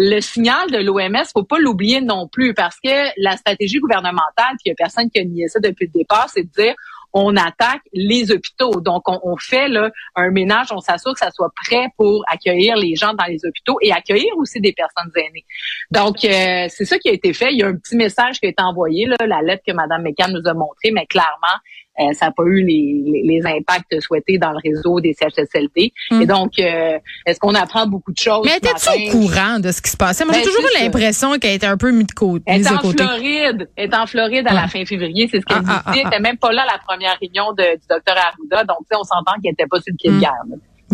le 0.00 0.20
signal 0.20 0.70
de 0.70 0.78
l'OMS, 0.78 1.24
faut 1.32 1.42
pas 1.42 1.58
l'oublier 1.58 2.00
non 2.00 2.28
plus, 2.28 2.54
parce 2.54 2.76
que 2.76 3.10
la 3.16 3.36
stratégie 3.36 3.80
gouvernementale, 3.80 4.54
puis 4.58 4.66
il 4.66 4.68
y 4.68 4.72
a 4.72 4.74
personne 4.76 5.10
qui 5.10 5.18
a 5.18 5.24
nié 5.24 5.48
ça 5.48 5.58
depuis 5.58 5.86
le 5.86 5.98
départ, 5.98 6.28
c'est 6.32 6.44
de 6.44 6.50
dire 6.56 6.74
on 7.12 7.36
attaque 7.36 7.80
les 7.92 8.30
hôpitaux. 8.30 8.80
Donc, 8.80 9.02
on, 9.06 9.36
fait 9.38 9.68
là, 9.68 9.90
un 10.14 10.30
ménage, 10.30 10.68
on 10.70 10.80
s'assure 10.80 11.14
que 11.14 11.18
ça 11.18 11.30
soit 11.30 11.50
prêt 11.64 11.88
pour 11.96 12.22
accueillir 12.28 12.76
les 12.76 12.94
gens 12.94 13.14
dans 13.14 13.24
les 13.24 13.44
hôpitaux 13.44 13.78
et 13.80 13.92
accueillir 13.92 14.36
aussi 14.36 14.60
des 14.60 14.72
personnes 14.72 15.10
aînées. 15.16 15.46
Donc, 15.90 16.22
euh, 16.24 16.66
c'est 16.68 16.84
ça 16.84 16.98
qui 16.98 17.08
a 17.08 17.12
été 17.12 17.32
fait. 17.32 17.50
Il 17.50 17.58
y 17.58 17.62
a 17.62 17.68
un 17.68 17.76
petit 17.76 17.96
message 17.96 18.38
qui 18.38 18.46
a 18.46 18.50
été 18.50 18.62
envoyé, 18.62 19.06
là, 19.06 19.16
la 19.26 19.40
lettre 19.40 19.62
que 19.66 19.72
Mme 19.72 20.02
McCann 20.02 20.32
nous 20.32 20.46
a 20.46 20.52
montrée, 20.54 20.90
mais 20.92 21.06
clairement, 21.06 21.58
euh, 22.00 22.12
ça 22.12 22.26
n'a 22.26 22.32
pas 22.32 22.44
eu 22.44 22.64
les, 22.64 23.22
les, 23.24 23.40
impacts 23.44 24.00
souhaités 24.00 24.38
dans 24.38 24.50
le 24.50 24.58
réseau 24.62 25.00
des 25.00 25.14
CHSLD. 25.14 25.92
Et 26.10 26.14
mm. 26.14 26.26
donc, 26.26 26.58
euh, 26.58 26.98
est-ce 27.26 27.40
qu'on 27.40 27.54
apprend 27.54 27.86
beaucoup 27.86 28.12
de 28.12 28.18
choses? 28.18 28.44
Mais 28.44 28.56
étais-tu 28.56 28.88
au 28.88 29.10
courant 29.10 29.58
de 29.58 29.72
ce 29.72 29.82
qui 29.82 29.90
se 29.90 29.96
passait? 29.96 30.24
Moi, 30.24 30.34
j'ai 30.34 30.40
ben, 30.40 30.46
toujours 30.46 30.64
eu 30.64 30.82
l'impression 30.82 31.38
qu'elle 31.38 31.54
était 31.54 31.66
un 31.66 31.76
peu 31.76 31.90
mise 31.90 32.06
de 32.06 32.12
côté. 32.12 32.44
Elle 32.46 32.62
est 32.62 32.70
en 32.70 32.78
Floride. 32.78 33.68
Elle 33.76 33.90
est 33.90 33.96
en 33.96 34.06
Floride 34.06 34.46
à 34.46 34.54
la 34.54 34.62
ah. 34.64 34.68
fin 34.68 34.84
février. 34.84 35.28
C'est 35.30 35.40
ce 35.40 35.44
qu'elle 35.44 35.62
ah, 35.66 35.82
ah, 35.84 35.92
dit. 35.92 36.00
Elle 36.00 36.06
était 36.06 36.20
même 36.20 36.38
pas 36.38 36.52
là 36.52 36.62
à 36.62 36.72
la 36.72 36.78
première 36.78 37.18
réunion 37.20 37.52
de, 37.52 37.76
du 37.76 37.86
docteur 37.88 38.16
Arruda. 38.16 38.64
Donc, 38.64 38.78
on 38.92 39.04
s'entend 39.04 39.32
qu'elle 39.42 39.52
n'était 39.52 39.66
pas 39.66 39.80
sur 39.80 39.92
le 39.92 39.96
pied 39.96 40.10
de 40.10 40.16
mm. 40.16 40.20
guerre. 40.20 40.42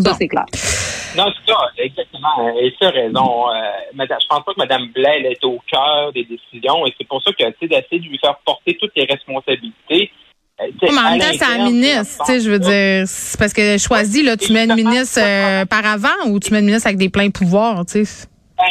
Ça, 0.03 0.15
c'est 0.15 0.29
clair. 0.29 0.47
Non, 1.17 1.27
c'est 1.31 1.53
ça, 1.53 1.59
exactement. 1.79 2.49
Et 2.59 2.75
ça, 2.81 2.91
raison. 2.91 3.49
Euh, 3.49 3.53
je 3.93 4.27
pense 4.29 4.45
pas 4.45 4.53
que 4.53 4.59
Mme 4.59 4.89
Blais 4.93 5.23
est 5.31 5.45
au 5.45 5.61
cœur 5.71 6.13
des 6.13 6.25
décisions 6.25 6.87
et 6.87 6.95
c'est 6.99 7.07
pour 7.07 7.23
ça 7.23 7.31
que, 7.33 7.45
tu 7.45 7.55
sais, 7.61 7.69
d'essayer 7.69 8.01
de 8.01 8.07
lui 8.07 8.19
faire 8.19 8.37
porter 8.45 8.77
toutes 8.81 8.97
les 8.97 9.05
responsabilités, 9.05 10.11
euh, 10.11 10.24
mais 10.59 10.89
en 10.89 11.11
même 11.11 11.21
temps, 11.21 11.27
c'est 11.33 11.45
un 11.45 11.65
ministre, 11.65 12.25
tu 12.25 12.33
sais, 12.33 12.41
je 12.41 12.51
veux 12.51 12.59
dire, 12.59 13.07
c'est 13.07 13.39
parce 13.39 13.53
que 13.53 13.77
choisi, 13.79 14.23
là, 14.23 14.37
tu 14.37 14.53
mets 14.53 14.65
une 14.65 14.75
ministre 14.75 15.21
euh, 15.21 15.65
par 15.65 15.85
avant 15.85 16.29
ou 16.29 16.39
tu 16.39 16.53
mets 16.53 16.61
une 16.61 16.67
ministre 16.67 16.87
avec 16.87 16.99
des 16.99 17.09
pleins 17.11 17.31
pouvoirs, 17.31 17.85
tu 17.87 18.05
sais? 18.05 18.29
Ben, 18.57 18.65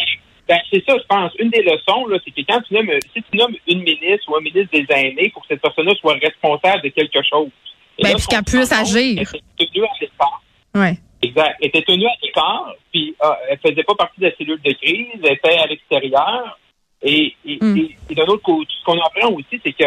Ben, 0.48 0.60
c'est 0.72 0.84
ça, 0.86 0.96
je 0.98 1.04
pense. 1.08 1.32
Une 1.40 1.50
des 1.50 1.62
leçons, 1.62 2.06
là, 2.08 2.18
c'est 2.24 2.32
que 2.32 2.42
quand 2.48 2.62
tu 2.62 2.74
nommes, 2.74 2.90
si 3.14 3.22
tu 3.32 3.38
nommes 3.38 3.56
une 3.68 3.84
ministre 3.84 4.30
ou 4.30 4.36
un 4.38 4.42
ministre 4.42 4.70
des 4.74 4.86
aînés, 4.90 5.30
pour 5.34 5.42
que 5.44 5.48
cette 5.50 5.62
personne-là 5.62 5.94
soit 6.00 6.16
responsable 6.22 6.84
de 6.84 6.90
quelque 6.90 7.20
chose. 7.30 7.50
Et 7.98 8.04
ben, 8.04 8.16
puis 8.16 8.26
qu'elle 8.28 8.44
puisse 8.44 8.72
agir. 8.72 9.20
Elle 9.20 9.66
était 9.66 9.72
tenue 9.72 9.84
à 9.86 9.92
l'écart. 10.02 10.42
Ouais. 10.76 10.98
Exact. 11.22 11.56
Elle 11.62 11.68
était 11.68 11.82
tenue 11.84 12.06
à 12.06 12.16
l'écart, 12.22 12.74
puis 12.92 13.16
euh, 13.24 13.28
elle 13.50 13.60
faisait 13.66 13.84
pas 13.84 13.96
partie 13.96 14.20
de 14.20 14.26
la 14.26 14.36
cellule 14.36 14.60
de 14.64 14.72
crise, 14.74 15.20
elle 15.24 15.34
était 15.34 15.58
à 15.60 15.68
l'extérieur. 15.68 16.60
Et, 17.06 17.36
et, 17.46 17.58
Mm. 17.62 17.78
et, 17.78 17.98
et 18.10 18.16
d'un 18.16 18.24
autre 18.24 18.42
côté, 18.44 18.70
ce 18.80 18.86
qu'on 18.86 18.98
apprend 19.00 19.30
aussi, 19.34 19.60
c'est 19.64 19.74
que 19.74 19.84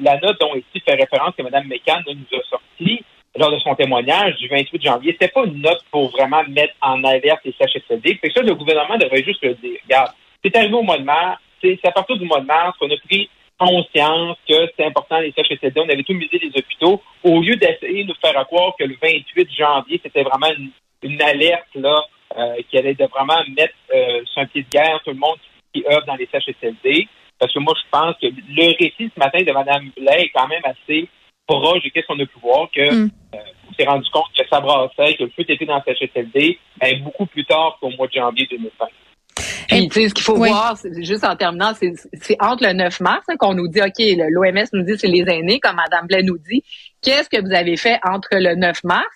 la 0.00 0.18
note 0.18 0.40
dont 0.40 0.54
ici 0.54 0.82
fait 0.84 0.94
référence 0.94 1.34
que 1.36 1.42
Mme 1.42 1.68
McCann 1.68 2.02
nous 2.06 2.38
a 2.38 2.42
sortie 2.48 3.04
lors 3.36 3.52
de 3.52 3.58
son 3.58 3.74
témoignage 3.74 4.36
du 4.36 4.48
28 4.48 4.82
janvier, 4.82 5.12
c'était 5.12 5.32
pas 5.32 5.44
une 5.44 5.60
note 5.60 5.80
pour 5.90 6.10
vraiment 6.10 6.42
mettre 6.48 6.74
en 6.80 7.02
alerte 7.04 7.40
les 7.44 7.54
CHSLD. 7.58 8.18
Fait 8.20 8.30
ça, 8.34 8.42
le 8.42 8.54
gouvernement 8.54 8.98
devrait 8.98 9.22
juste 9.22 9.42
le 9.42 9.54
dire. 9.54 9.78
Regarde, 9.84 10.10
c'est 10.44 10.56
arrivé 10.56 10.74
au 10.74 10.82
mois 10.82 10.98
de 10.98 11.04
mars, 11.04 11.40
c'est 11.62 11.78
à 11.84 11.92
partir 11.92 12.16
du 12.16 12.24
mois 12.24 12.40
de 12.40 12.46
mars 12.46 12.76
qu'on 12.78 12.90
a 12.90 12.96
pris 13.08 13.30
conscience 13.58 14.36
que 14.48 14.70
c'est 14.76 14.86
important 14.86 15.20
les 15.20 15.32
CHSLD, 15.32 15.80
on 15.80 15.88
avait 15.88 16.02
tout 16.02 16.14
misé 16.14 16.38
les 16.38 16.48
hôpitaux, 16.58 17.02
au 17.22 17.40
lieu 17.40 17.56
d'essayer 17.56 18.04
de 18.04 18.08
nous 18.08 18.14
faire 18.14 18.44
croire 18.46 18.74
que 18.78 18.84
le 18.84 18.96
28 19.00 19.48
janvier, 19.52 20.00
c'était 20.02 20.22
vraiment 20.22 20.50
une, 20.56 20.70
une 21.02 21.22
alerte 21.22 21.68
là 21.74 22.02
euh, 22.38 22.56
qui 22.68 22.78
allait 22.78 22.94
de 22.94 23.04
vraiment 23.04 23.38
mettre 23.56 23.74
euh, 23.94 24.22
sur 24.24 24.42
un 24.42 24.46
pied 24.46 24.62
de 24.62 24.68
guerre 24.68 25.00
tout 25.04 25.10
le 25.10 25.18
monde 25.18 25.36
qui 25.72 25.84
œuvre 25.86 26.06
dans 26.06 26.16
les 26.16 26.28
CHSLD. 26.32 27.06
Parce 27.40 27.52
que 27.52 27.58
moi, 27.58 27.72
je 27.82 27.88
pense 27.90 28.14
que 28.20 28.26
le 28.26 28.66
récit 28.78 29.10
ce 29.14 29.18
matin 29.18 29.38
de 29.42 29.50
Mme 29.52 29.90
Blais 29.96 30.24
est 30.24 30.30
quand 30.34 30.46
même 30.46 30.62
assez 30.64 31.08
proche 31.46 31.82
de 31.82 31.88
qu'est-ce 31.88 32.06
qu'on 32.06 32.20
a 32.20 32.26
pu 32.26 32.38
voir, 32.42 32.68
que 32.70 32.94
Mm. 32.94 33.10
euh, 33.34 33.38
on 33.68 33.72
s'est 33.74 33.84
rendu 33.88 34.08
compte 34.10 34.26
que 34.38 34.44
ça 34.48 34.60
brassait, 34.60 35.14
que 35.16 35.24
le 35.24 35.30
feu 35.30 35.44
était 35.48 35.64
dans 35.64 35.76
le 35.76 35.82
CHSLD, 35.94 36.58
ben, 36.80 37.02
beaucoup 37.02 37.26
plus 37.26 37.44
tard 37.44 37.78
qu'au 37.80 37.90
mois 37.96 38.06
de 38.06 38.12
janvier 38.12 38.46
2005. 38.50 38.88
Puis, 39.68 39.88
tu 39.88 40.00
sais, 40.02 40.08
ce 40.08 40.14
qu'il 40.14 40.24
faut 40.24 40.36
Oui. 40.38 40.48
voir, 40.48 40.76
c'est 40.76 40.92
juste 41.04 41.24
en 41.24 41.34
terminant, 41.36 41.72
c'est 41.74 41.92
c'est 42.14 42.36
entre 42.42 42.64
le 42.66 42.72
9 42.72 43.00
mars 43.00 43.22
hein, 43.28 43.36
qu'on 43.38 43.54
nous 43.54 43.68
dit, 43.68 43.80
OK, 43.80 43.98
l'OMS 43.98 44.64
nous 44.72 44.82
dit 44.82 44.98
c'est 44.98 45.06
les 45.08 45.24
aînés, 45.28 45.60
comme 45.60 45.76
Mme 45.76 46.06
Blais 46.08 46.22
nous 46.22 46.38
dit. 46.38 46.62
Qu'est-ce 47.02 47.28
que 47.30 47.40
vous 47.40 47.54
avez 47.54 47.76
fait 47.76 47.98
entre 48.04 48.28
le 48.32 48.54
9 48.56 48.82
mars 48.84 49.06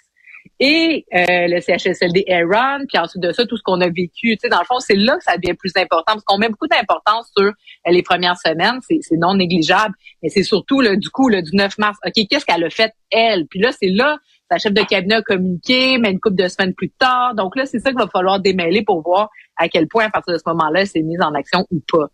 et 0.60 1.04
euh, 1.14 1.46
le 1.48 1.60
CHSLD 1.60 2.24
Aaron, 2.28 2.84
puis 2.88 2.98
ensuite 2.98 3.22
de 3.22 3.32
ça, 3.32 3.44
tout 3.46 3.56
ce 3.56 3.62
qu'on 3.62 3.80
a 3.80 3.88
vécu. 3.88 4.36
Tu 4.36 4.38
sais, 4.40 4.48
dans 4.48 4.60
le 4.60 4.64
fond, 4.64 4.78
c'est 4.78 4.96
là 4.96 5.16
que 5.16 5.24
ça 5.24 5.36
devient 5.36 5.54
plus 5.54 5.72
important, 5.76 6.12
parce 6.12 6.24
qu'on 6.24 6.38
met 6.38 6.48
beaucoup 6.48 6.68
d'importance 6.68 7.30
sur 7.36 7.48
euh, 7.48 7.52
les 7.90 8.02
premières 8.02 8.38
semaines, 8.38 8.78
c'est 8.82 9.00
non 9.16 9.34
négligeable, 9.34 9.94
mais 10.22 10.28
c'est 10.28 10.42
surtout, 10.42 10.80
là, 10.80 10.96
du 10.96 11.10
coup, 11.10 11.28
le 11.28 11.42
du 11.42 11.56
9 11.56 11.78
mars, 11.78 11.98
OK, 12.06 12.26
qu'est-ce 12.28 12.44
qu'elle 12.44 12.64
a 12.64 12.70
fait, 12.70 12.92
elle? 13.10 13.46
Puis 13.46 13.60
là, 13.60 13.70
c'est 13.72 13.88
là, 13.88 14.18
sa 14.50 14.58
chef 14.58 14.72
de 14.72 14.82
cabinet 14.82 15.16
a 15.16 15.22
communiqué, 15.22 15.98
mais 15.98 16.10
une 16.10 16.20
couple 16.20 16.36
de 16.36 16.48
semaines 16.48 16.74
plus 16.74 16.90
tard. 16.90 17.34
Donc 17.34 17.56
là, 17.56 17.66
c'est 17.66 17.78
ça 17.80 17.90
qu'il 17.90 17.98
va 17.98 18.08
falloir 18.08 18.40
démêler 18.40 18.82
pour 18.82 19.02
voir 19.02 19.30
à 19.56 19.68
quel 19.68 19.88
point, 19.88 20.06
à 20.06 20.10
partir 20.10 20.34
de 20.34 20.38
ce 20.38 20.44
moment-là, 20.46 20.86
c'est 20.86 21.02
mis 21.02 21.20
en 21.20 21.34
action 21.34 21.66
ou 21.70 21.80
pas. 21.90 22.08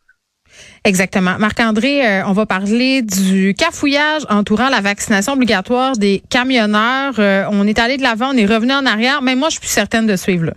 Exactement. 0.85 1.37
Marc-André, 1.39 2.07
euh, 2.07 2.27
on 2.27 2.33
va 2.33 2.47
parler 2.47 3.03
du 3.03 3.55
cafouillage 3.55 4.23
entourant 4.31 4.69
la 4.69 4.81
vaccination 4.81 5.35
obligatoire 5.35 5.93
des 5.97 6.23
camionneurs. 6.31 7.15
Euh, 7.19 7.45
on 7.51 7.67
est 7.67 7.79
allé 7.79 7.97
de 7.97 8.03
l'avant, 8.03 8.31
on 8.33 8.37
est 8.37 8.47
revenu 8.47 8.73
en 8.73 8.87
arrière, 8.87 9.21
mais 9.23 9.35
moi, 9.35 9.49
je 9.49 9.53
suis 9.55 9.61
plus 9.61 9.69
certaine 9.69 10.07
de 10.07 10.17
suivre 10.17 10.47
là. 10.47 10.53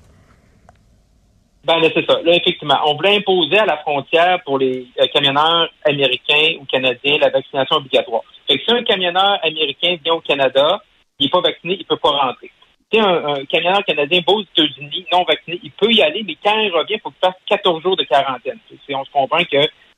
Ben 1.66 1.80
là, 1.80 1.88
c'est 1.96 2.06
ça. 2.06 2.20
Là, 2.24 2.36
effectivement, 2.36 2.78
on 2.86 2.96
voulait 2.96 3.16
imposer 3.16 3.58
à 3.58 3.66
la 3.66 3.78
frontière 3.78 4.40
pour 4.44 4.58
les 4.60 4.86
euh, 5.00 5.06
camionneurs 5.14 5.70
américains 5.86 6.58
ou 6.60 6.66
canadiens 6.66 7.18
la 7.20 7.30
vaccination 7.30 7.78
obligatoire. 7.78 8.22
Fait 8.48 8.58
que 8.58 8.64
si 8.66 8.72
un 8.72 8.84
camionneur 8.84 9.40
américain 9.44 9.96
vient 10.04 10.16
au 10.16 10.20
Canada, 10.22 10.82
il 11.20 11.26
n'est 11.26 11.30
pas 11.30 11.40
vacciné, 11.40 11.78
il 11.80 11.86
peut 11.86 11.96
pas 11.96 12.10
rentrer. 12.10 12.52
Si 12.94 13.00
un, 13.00 13.26
un 13.26 13.46
camionneur 13.46 13.84
canadien 13.86 14.20
va 14.28 14.34
aux 14.34 14.42
États-Unis 14.42 15.06
non 15.14 15.24
vacciné, 15.24 15.60
il 15.64 15.72
peut 15.72 15.90
y 15.92 16.02
aller, 16.02 16.24
mais 16.28 16.36
quand 16.44 16.60
il 16.60 16.70
revient, 16.72 16.96
il 16.96 17.00
faut 17.02 17.12
qu'il 17.12 17.20
fasse 17.26 17.36
14 17.48 17.82
jours 17.82 17.96
de 17.96 18.04
quarantaine. 18.04 18.60
C'est- 18.86 18.94
on 18.94 19.06
se 19.06 19.12
comprend 19.12 19.38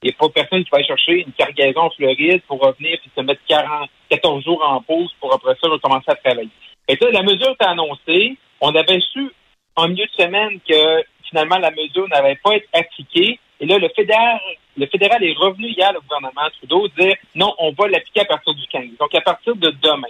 qu'il 0.06 0.12
n'y 0.12 0.16
a 0.16 0.20
pas 0.20 0.42
personne 0.42 0.64
qui 0.64 0.70
va 0.70 0.78
aller 0.78 0.88
chercher 0.88 1.24
une 1.26 1.34
cargaison 1.34 1.82
en 1.82 1.90
Floride 1.90 2.42
pour 2.48 2.60
revenir 2.60 3.00
puis 3.02 3.12
se 3.16 3.22
mettre 3.22 3.42
40, 3.48 3.90
14 4.10 4.44
jours 4.44 4.64
en 4.64 4.82
pause 4.82 5.12
pour 5.20 5.34
après 5.34 5.56
ça 5.60 5.68
recommencer 5.68 6.12
à 6.12 6.16
travailler. 6.16 6.50
Que 6.88 7.06
là, 7.06 7.12
la 7.12 7.24
mesure 7.24 7.52
était 7.52 7.66
annoncée. 7.66 8.38
On 8.62 8.74
avait 8.76 9.00
su 9.00 9.32
en 9.76 9.88
milieu 9.88 10.06
de 10.06 10.24
semaine 10.24 10.60
que 10.68 11.04
finalement 11.28 11.58
la 11.58 11.72
mesure 11.72 12.08
n'avait 12.10 12.38
pas 12.44 12.56
été 12.56 12.68
appliquée. 12.74 13.40
Et 13.60 13.66
là, 13.66 13.80
le 13.80 13.90
fédéral, 13.90 14.40
le 14.78 14.86
fédéral 14.86 15.24
est 15.24 15.34
revenu 15.34 15.70
hier, 15.70 15.92
le 15.92 16.02
gouvernement 16.02 16.50
Trudeau, 16.58 16.88
dire 16.90 17.16
non, 17.34 17.56
on 17.58 17.72
va 17.72 17.88
l'appliquer 17.88 18.22
à 18.22 18.26
partir 18.26 18.54
du 18.54 18.68
15. 18.68 18.84
Donc 19.00 19.16
à 19.16 19.22
partir 19.22 19.56
de 19.56 19.72
demain. 19.82 20.08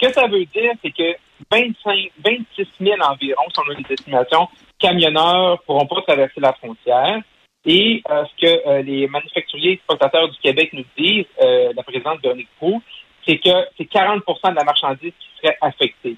Ce 0.00 0.06
que 0.06 0.12
ça 0.12 0.26
veut 0.26 0.44
dire, 0.44 0.72
c'est 0.82 0.90
que 0.90 1.16
25, 1.50 2.10
26 2.22 2.68
000 2.80 3.00
environ, 3.00 3.42
selon 3.54 3.78
les 3.78 3.94
estimations, 3.94 4.48
camionneurs 4.78 5.62
pourront 5.62 5.86
pas 5.86 6.02
traverser 6.02 6.40
la 6.40 6.52
frontière. 6.52 7.20
Et 7.68 8.02
euh, 8.10 8.24
ce 8.24 8.46
que 8.46 8.68
euh, 8.68 8.82
les 8.82 9.06
manufacturiers 9.08 9.72
exportateurs 9.72 10.26
du 10.30 10.38
Québec 10.38 10.70
nous 10.72 10.84
disent, 10.96 11.26
euh, 11.42 11.70
la 11.76 11.82
présidente 11.82 12.18
Véronique 12.22 12.48
Proux, 12.56 12.82
c'est 13.26 13.36
que 13.36 13.50
c'est 13.76 13.84
40% 13.84 14.50
de 14.50 14.56
la 14.56 14.64
marchandise 14.64 15.12
qui 15.20 15.28
serait 15.42 15.58
affectée. 15.60 16.16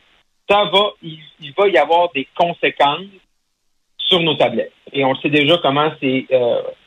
Ça 0.49 0.65
va, 0.73 0.93
il, 1.03 1.19
il 1.41 1.53
va 1.59 1.67
y 1.67 1.77
avoir 1.77 2.13
des 2.13 2.29
conséquences 2.37 3.07
sur 3.99 4.21
nos 4.21 4.35
tablettes. 4.35 4.73
Et 4.93 5.05
on 5.05 5.17
sait 5.17 5.29
déjà 5.29 5.59
comment 5.59 5.91
c'est, 6.01 6.27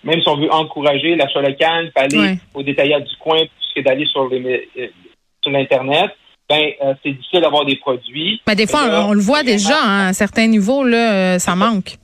même 0.04 0.22
si 0.22 0.28
on 0.28 0.38
veut 0.38 0.52
encourager 0.52 1.16
l'achat 1.16 1.42
local, 1.42 1.92
aller 1.96 2.36
au 2.54 2.64
détaillant 2.64 3.00
du 3.00 3.16
coin 3.18 3.38
plus 3.38 3.74
que 3.76 3.82
d'aller 3.82 4.06
sur 4.06 4.28
les 4.28 4.70
sur 5.42 5.52
l'internet, 5.52 6.12
ben 6.50 6.72
c'est 7.02 7.12
difficile 7.12 7.40
d'avoir 7.40 7.64
des 7.64 7.78
produits. 7.78 8.42
Mais 8.46 8.56
des 8.56 8.68
fois, 8.68 8.88
Et 8.88 8.92
là, 8.92 9.06
on, 9.06 9.12
on 9.12 9.14
le 9.14 9.22
voit 9.22 9.44
déjà, 9.44 9.82
hein, 9.82 10.06
à 10.06 10.08
un 10.10 10.14
certain 10.14 10.48
niveau, 10.48 10.84
là, 10.84 11.40
ça 11.40 11.56
manque. 11.56 11.96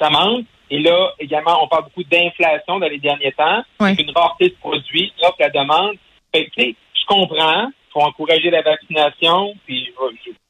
Ça 0.00 0.08
manque. 0.08 0.46
Et 0.70 0.78
là, 0.78 1.12
également, 1.18 1.62
on 1.62 1.68
parle 1.68 1.84
beaucoup 1.84 2.04
d'inflation 2.04 2.78
dans 2.78 2.88
les 2.88 2.98
derniers 2.98 3.32
temps. 3.32 3.62
Ouais. 3.80 3.94
C'est 3.96 4.02
une 4.02 4.12
rareté 4.12 4.50
de 4.50 4.54
produits, 4.60 5.12
l'offre, 5.20 5.36
la 5.40 5.50
demande. 5.50 5.96
Fait 6.34 6.46
que, 6.46 6.62
je 6.62 7.06
comprends. 7.06 7.66
Il 7.66 7.92
faut 7.92 8.00
encourager 8.00 8.50
la 8.50 8.62
vaccination. 8.62 9.54
Puis, 9.66 9.92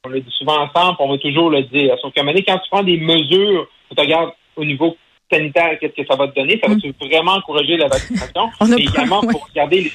on 0.05 0.09
le 0.11 0.21
dit 0.21 0.35
souvent 0.39 0.59
ensemble, 0.61 0.97
on 0.99 1.09
va 1.09 1.19
toujours 1.19 1.51
le 1.51 1.63
dire. 1.63 1.97
Sauf 2.01 2.13
qu'à 2.13 2.21
un 2.21 2.25
moment 2.25 2.35
donné, 2.35 2.45
quand 2.45 2.59
tu 2.59 2.71
prends 2.71 2.83
des 2.83 2.99
mesures, 2.99 3.67
tu 3.91 4.01
regardes 4.01 4.33
au 4.57 4.65
niveau 4.65 4.97
sanitaire, 5.31 5.79
qu'est-ce 5.81 5.95
que 6.03 6.07
ça 6.07 6.17
va 6.17 6.29
te 6.29 6.35
donner, 6.35 6.59
ça 6.63 6.69
va 6.69 6.75
te 6.77 7.05
vraiment 7.07 7.33
encourager 7.33 7.77
la 7.77 7.89
vaccination? 7.89 8.51
On 8.61 8.67
pas- 8.67 8.75
ouais. 8.75 9.67
les. 9.71 9.93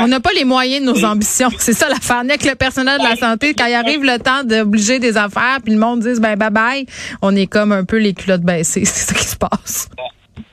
On 0.00 0.06
n'a 0.08 0.20
pas 0.20 0.32
les 0.34 0.44
moyens 0.44 0.80
de 0.82 0.86
nos 0.86 0.94
Oui. 0.96 1.04
ambitions. 1.04 1.48
C'est 1.58 1.72
ça 1.72 1.88
l'affaire. 1.88 2.18
Avec 2.18 2.44
le 2.44 2.54
personnel 2.54 2.98
de 2.98 3.04
la 3.04 3.16
santé, 3.16 3.54
quand 3.54 3.66
il 3.66 3.74
arrive 3.74 4.02
le 4.04 4.18
temps 4.18 4.44
d'obliger 4.44 4.98
des 4.98 5.16
affaires, 5.16 5.58
puis 5.64 5.72
le 5.74 5.80
monde 5.80 6.00
dit 6.00 6.20
ben 6.20 6.36
bye 6.36 6.50
bye, 6.50 6.86
on 7.22 7.34
est 7.34 7.46
comme 7.46 7.72
un 7.72 7.84
peu 7.84 7.98
les 7.98 8.12
culottes 8.14 8.42
baissées. 8.42 8.84
C'est 8.84 9.12
ça 9.12 9.14
qui 9.14 9.24
se 9.24 9.36
passe. 9.36 9.88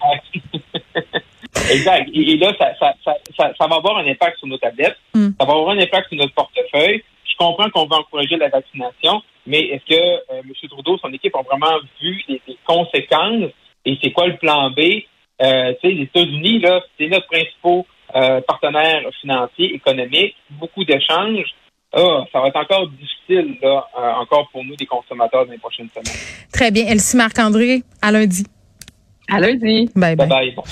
exact. 1.71 2.09
Et, 2.13 2.31
et 2.31 2.37
là, 2.37 2.53
ça, 2.57 2.67
ça, 2.79 2.93
ça, 3.03 3.13
ça, 3.37 3.51
ça 3.57 3.67
va 3.67 3.75
avoir 3.75 3.97
un 3.97 4.07
impact 4.07 4.37
sur 4.39 4.47
nos 4.47 4.57
tablettes. 4.57 4.97
Mm. 5.13 5.29
Ça 5.39 5.45
va 5.45 5.53
avoir 5.53 5.69
un 5.69 5.79
impact 5.79 6.09
sur 6.09 6.17
notre 6.17 6.33
portefeuille. 6.33 7.03
Je 7.25 7.35
comprends 7.37 7.69
qu'on 7.69 7.85
veut 7.85 7.95
encourager 7.99 8.37
la 8.37 8.49
vaccination, 8.49 9.21
mais 9.47 9.61
est-ce 9.61 9.85
que 9.95 10.01
euh, 10.33 10.41
M. 10.43 10.51
Trudeau, 10.69 10.97
son 10.97 11.11
équipe 11.13 11.35
ont 11.35 11.43
vraiment 11.43 11.77
vu 12.01 12.21
les, 12.27 12.41
les 12.47 12.57
conséquences 12.65 13.49
et 13.85 13.97
c'est 14.01 14.11
quoi 14.11 14.27
le 14.27 14.37
plan 14.37 14.69
B? 14.71 14.79
Euh, 15.41 15.73
tu 15.81 15.89
sais, 15.89 15.95
les 15.95 16.03
États-Unis, 16.03 16.59
là, 16.59 16.81
c'est 16.97 17.07
notre 17.07 17.27
principal 17.27 17.83
euh, 18.15 18.41
partenaire 18.41 19.01
financier, 19.21 19.73
économique, 19.73 20.35
beaucoup 20.51 20.83
d'échanges. 20.83 21.47
Ah, 21.93 22.23
ça 22.31 22.39
va 22.39 22.47
être 22.47 22.57
encore 22.57 22.87
difficile, 22.89 23.57
là, 23.61 23.87
euh, 23.97 24.11
encore 24.21 24.49
pour 24.51 24.63
nous, 24.63 24.75
des 24.75 24.85
consommateurs 24.85 25.45
dans 25.45 25.51
les 25.51 25.57
prochaines 25.57 25.89
semaines. 25.89 26.15
Très 26.53 26.71
bien. 26.71 26.85
Elsie 26.87 27.17
Marc-André, 27.17 27.83
à 28.01 28.11
lundi. 28.11 28.45
À 29.29 29.39
lundi. 29.39 29.89
Bye 29.95 30.15
bye. 30.15 30.27
Bye 30.27 30.27
bye. 30.27 30.51
Bon. 30.51 30.63